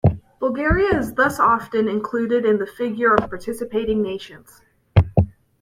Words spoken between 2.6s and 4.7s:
figure of participating nations.